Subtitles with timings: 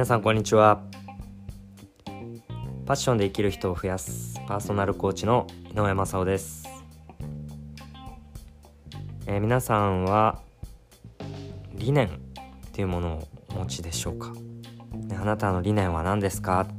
[0.00, 0.80] 皆さんこんにちは。
[2.86, 6.66] パッションで生きる人を増やすパーソナルコーチの井上正雄です、
[9.26, 10.40] えー、皆さんは
[11.74, 12.10] 理念っ
[12.72, 16.62] ていうものをお持ちでしょうか、ね、あなたの理念は何ですか？
[16.62, 16.72] って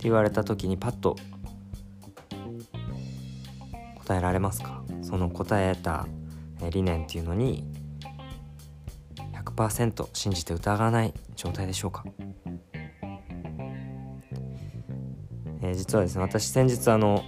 [0.00, 1.16] 言われた時にパッと
[4.04, 4.82] 答えられますか？
[5.00, 6.06] その答えた
[6.70, 7.64] 理念っていうのに
[9.32, 12.04] 100%信じて疑わない状態でしょうか、
[15.60, 17.22] えー、実はですね私先日あの、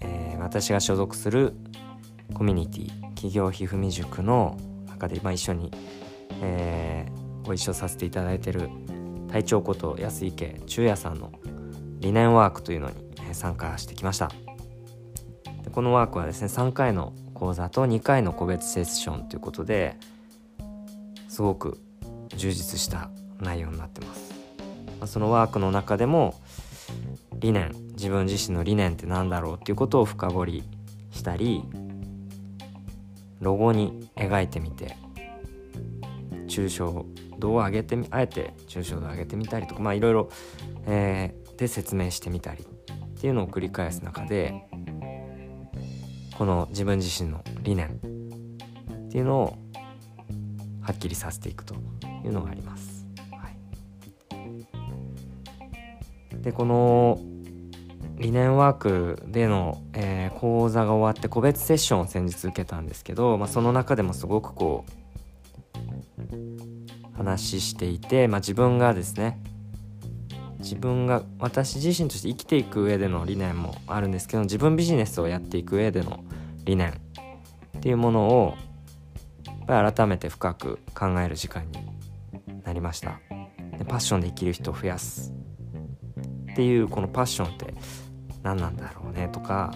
[0.00, 1.54] えー、私が所属する
[2.34, 4.58] コミュニティ企業ひふみ塾の
[4.88, 5.70] 中で、まあ、一緒に、
[6.42, 8.68] えー、ご一緒させていただいてる
[9.28, 11.32] 隊長こと安池中也さんの
[12.00, 12.94] 理念ワークというのに
[13.32, 14.30] 参加してきました。
[15.62, 19.96] でこのワークはですね3回の講座と2回の個別セッションということで
[21.28, 21.78] すごく
[22.40, 24.32] 充実した内容になってます。
[24.98, 26.40] まあ、そのワークの中でも
[27.34, 30.64] 理念自分自身の理念って何だろうっていうことを深掘り
[31.10, 31.62] したり
[33.40, 34.96] ロゴに描いてみて
[36.48, 37.06] 抽象
[37.38, 40.30] 度を上げてみあえて抽象度を上げてみたりとかまあいろいろ、
[40.86, 44.66] えー、で説明してみたりっていうのを繰り返す中で
[46.36, 49.58] この自分自身の理念っていうのを
[50.80, 51.74] はっきりさせていくと
[52.24, 53.06] いうのがあります。
[53.32, 53.48] は
[56.38, 57.18] い、でこの
[58.20, 65.00] 理念ワークでの、えー、講座が終わって個別セッションを先日受けたんですけど、まあ、その中でもすごくこう
[67.16, 69.40] 話していて、まあ、自分がですね
[70.58, 76.22] 自分が私自身として生きていく上での理念もあるんですけど自分ビジネスをやっていく上での
[76.64, 76.90] 理念
[77.78, 78.54] っていうものを
[79.66, 81.78] 改めて深く考える時間に
[82.70, 83.20] なりました。
[83.76, 85.32] でパッションで生きる人を増やす。
[86.52, 87.74] っていうこのパッションって
[88.44, 89.28] 何なんだろうね？
[89.28, 89.74] とか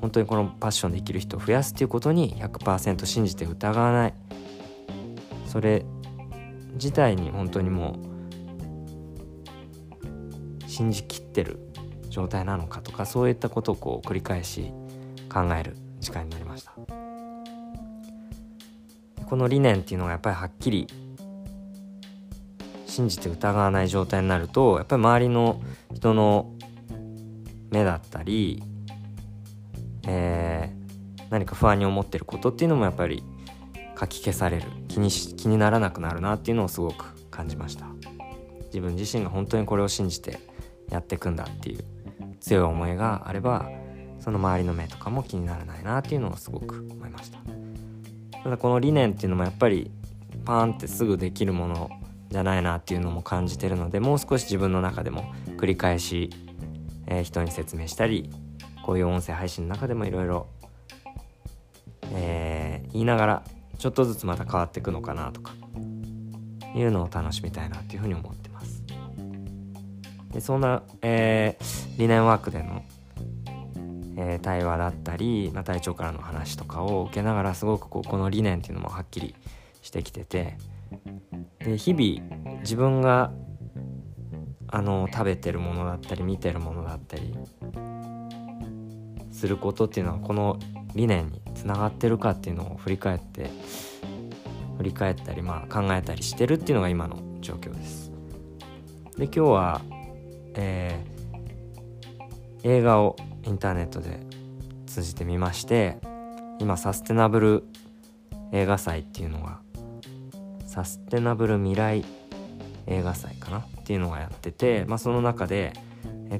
[0.00, 4.14] 本当にこのパッションで生きる人を増やすっていうことに100%信じて疑わない。
[5.46, 5.84] それ
[6.74, 7.98] 自体に本当にも
[10.66, 11.58] う信じきってる
[12.10, 14.72] 状態なのかとかそういったことをこう繰り返し
[15.32, 16.72] 考える時間になりました。
[19.26, 20.86] この理念っていうのがやっぱりはっきり
[22.94, 25.60] 信じて疑わない状態になるとやっぱり周りの
[25.92, 26.54] 人の
[27.70, 28.62] 目だったり、
[30.06, 33.24] えー、何か不安に思ってることっていうのもやっぱり
[33.96, 34.66] かき消される。
[34.88, 37.86] 気にし気にならなくなるなっていうのをすごく感じました。
[38.66, 40.38] 自分自身が本当にこれを信じて
[40.88, 41.84] やっていくんだっていう
[42.40, 43.68] 強い思いがあれば
[44.20, 47.38] その周りの目とかも気にならないなっていうのをすごく思いました。
[48.42, 49.90] ただこの理念っていうのもやっぱり
[50.44, 51.90] パーンってすぐできるもの
[52.34, 56.30] じゃないなっていうのも感じてるのでもう少し自分の中でも繰り返し、
[57.06, 58.28] えー、人に説明したり
[58.84, 60.48] こういう音声配信の中でもいろいろ
[62.10, 63.44] 言いながら
[63.78, 65.52] ちょっとずつまた変わっていくのかなとか
[66.74, 68.82] いうのを楽しみたいなっていうふうに思ってます。
[70.32, 72.82] でそんな、えー、理念ワークでの
[74.16, 79.34] えー、対話だったり、まあ、隊長からの話とかを受けながらすごくこうこの理念っていうのもはっきり
[79.82, 80.56] してきてて
[81.58, 83.32] で日々自分が
[84.68, 87.34] あの食べてるものだったり見てるものだったり
[89.30, 90.58] することっていうのはこの
[90.94, 93.50] 理念につながってるかっていうのを振り返って
[94.78, 98.10] 振り返ったりまあ考えたりしてるっていうのが今の状況です。
[99.16, 99.80] で今日は、
[100.54, 104.20] えー、映画をインターネットで
[104.86, 105.98] 通じてみまして
[106.58, 107.64] 今サステナブル
[108.52, 109.60] 映画祭っていうのが
[110.74, 112.04] サステナブル未来
[112.88, 115.72] 映画祭かなっていうのがやってて、まあ、その中で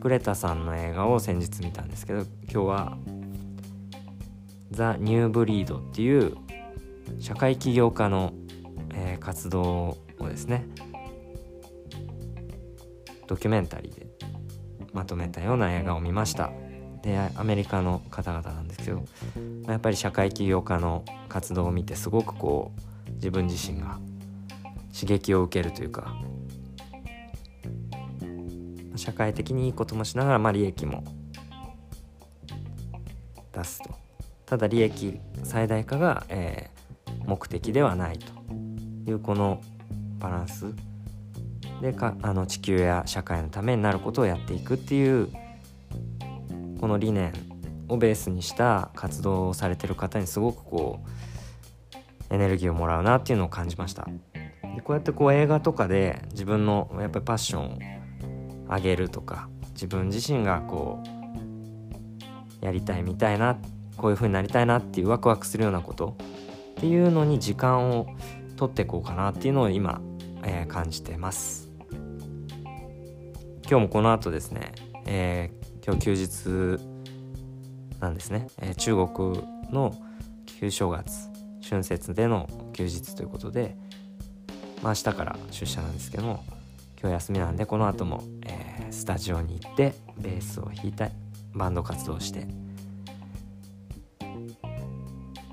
[0.00, 2.98] グレタさんの映画を先日見たんですけど今日は
[4.72, 6.36] 「ザ・ニューブリード」っていう
[7.20, 8.32] 社会起業家の、
[8.92, 9.62] えー、活動
[10.18, 10.66] をですね
[13.28, 14.08] ドキュメンタリーで
[14.92, 16.50] まとめたような映画を見ました。
[17.02, 19.04] でアメリカの方々なんですけど、ま
[19.68, 22.72] あ、やっぱり社会起業家の活動を見てすごくこ
[23.08, 24.00] う自分自身が
[24.94, 26.14] 刺激を受けるというか
[28.96, 31.04] 社会的にいいこともしながら、まあ、利益も
[33.52, 33.90] 出すと。
[34.46, 38.26] ただ利益最大化が、えー、目的ではないと
[39.10, 39.60] いうこの
[40.18, 40.66] バランス
[41.80, 45.28] でかあの地球や社会のためになることをやっていくっていう
[46.80, 47.32] この理念
[47.88, 51.00] をベースにした活動をされてる方にすごくこ
[52.30, 54.06] うエネルギーをもらうなっていうのを感じました。
[54.74, 61.02] でこうやってこう映画とかで自分のやっぱりパッションを上げるとか自分自身がこ
[62.62, 63.58] うやりたいみたいな
[63.96, 66.16] こういう風になりたいなっていうワクワクするようなこと
[66.72, 68.06] っていうのに時間を
[68.56, 70.00] 取っていこうかなっていうのを今、
[70.42, 71.70] えー、感じてます。
[73.66, 74.72] 今日もこの後ですね、
[75.06, 76.82] えー、今日休日
[78.00, 79.42] なんですね、えー、中国
[79.72, 79.94] の
[80.60, 81.30] 旧正月
[81.66, 83.76] 春節での休日ということで、
[84.84, 86.44] まあ、明日から出社なんですけども
[87.00, 91.08] 今日休みなんでこの後も、えー、スタジオに行ってベースを弾いた
[91.54, 92.46] バンド活動して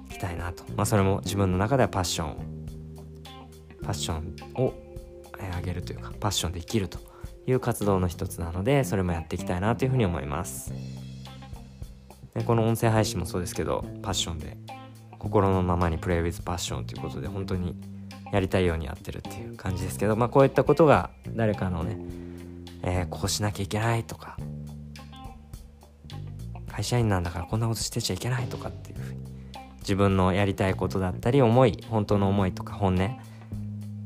[0.09, 2.35] いきたいなと、まあ、それも自分の中ではパッション
[3.81, 4.73] パッションを
[5.55, 6.99] 上げるというかパッションで生きると
[7.47, 10.73] いう活動の一つなのでそれもやっていきたいなというふうに思います。
[12.33, 14.57] でこの音声配信もそうですけどパッションで
[15.17, 17.75] 心のままにプレイウィズパッションということで本当に
[18.31, 21.97] やりたいようにやってるっていう感じですけどまあこういったことが誰かのね、
[22.83, 24.37] えー、こうしなきゃいけないとか
[26.71, 29.19] 会社員なんだからこんなことしてちゃいけないとかっていうふうに
[29.79, 33.03] 自分のやりたいことだったり思い本当の思いとか本音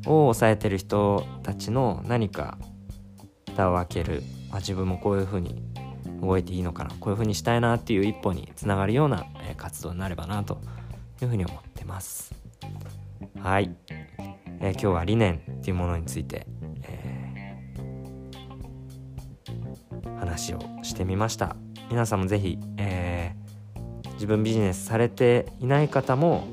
[0.07, 2.57] を抑えてる人たちの何か
[3.49, 5.63] 蓋を開ける、まあ、自分もこういうふうに
[6.21, 9.25] 動いていいのかなこういうふうにしたいなっていう一歩につながるような、
[9.57, 10.59] 活動になればなと
[11.21, 12.33] いうふうに思ってます。
[13.39, 13.75] はい、
[14.65, 16.47] え、今日は理念っていうものについて、
[16.83, 21.55] えー、話をしてみました。
[21.91, 26.47] 皆さんもぜひ、えー、自分ビジネスされていない方も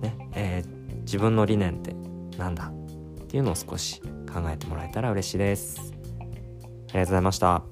[0.00, 1.94] ね、えー、自分の理念って
[2.36, 5.80] なんだっていうのを少し考えてもらえたら嬉しいです。
[5.80, 7.62] ありがとうございました。